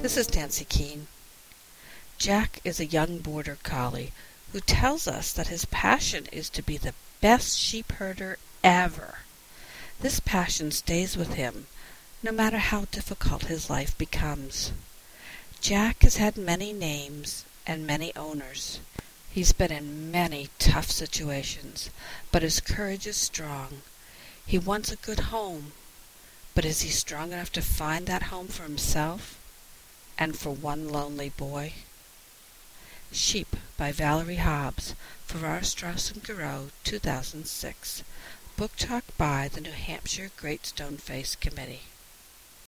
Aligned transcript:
This 0.00 0.16
is 0.16 0.34
Nancy 0.34 0.64
Keene. 0.64 1.08
Jack 2.16 2.58
is 2.64 2.80
a 2.80 2.86
young 2.86 3.18
border 3.18 3.58
collie 3.62 4.12
who 4.50 4.60
tells 4.60 5.06
us 5.06 5.30
that 5.34 5.48
his 5.48 5.66
passion 5.66 6.26
is 6.32 6.48
to 6.48 6.62
be 6.62 6.78
the 6.78 6.94
best 7.20 7.58
sheep 7.58 7.92
herder 7.92 8.38
ever. 8.64 9.18
This 10.00 10.20
passion 10.20 10.70
stays 10.70 11.18
with 11.18 11.34
him 11.34 11.66
no 12.22 12.32
matter 12.32 12.56
how 12.56 12.86
difficult 12.86 13.44
his 13.44 13.68
life 13.68 13.96
becomes. 13.98 14.72
Jack 15.60 16.02
has 16.02 16.16
had 16.16 16.38
many 16.38 16.72
names 16.72 17.44
and 17.66 17.86
many 17.86 18.16
owners. 18.16 18.80
He's 19.30 19.52
been 19.52 19.70
in 19.70 20.10
many 20.10 20.48
tough 20.58 20.90
situations, 20.90 21.90
but 22.32 22.40
his 22.40 22.58
courage 22.58 23.06
is 23.06 23.18
strong. 23.18 23.82
He 24.46 24.58
wants 24.58 24.90
a 24.90 24.96
good 24.96 25.20
home, 25.28 25.72
but 26.54 26.64
is 26.64 26.82
he 26.82 26.88
strong 26.90 27.32
enough 27.32 27.52
to 27.52 27.62
find 27.62 28.06
that 28.06 28.24
home 28.24 28.48
for 28.48 28.64
himself 28.64 29.38
and 30.18 30.36
for 30.36 30.50
one 30.50 30.88
lonely 30.88 31.28
boy? 31.28 31.72
Sheep 33.12 33.56
by 33.76 33.92
Valerie 33.92 34.36
Hobbs, 34.36 34.94
Farrar, 35.26 35.62
Straus 35.62 36.10
and 36.10 36.24
Giroux, 36.24 36.70
2006. 36.84 38.02
Book 38.56 38.76
Talk 38.76 39.04
by 39.16 39.48
the 39.48 39.60
New 39.60 39.72
Hampshire 39.72 40.30
Great 40.36 40.66
Stone 40.66 40.98
Face 40.98 41.34
Committee. 41.34 41.82